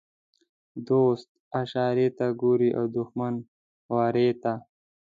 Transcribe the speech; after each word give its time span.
دوست 0.87 1.29
اشارې 1.61 2.07
ته 2.17 2.25
ګوري 2.41 2.69
او 2.77 2.85
دښمن 2.97 3.33
وارې 3.93 4.29
ته. 4.41 4.53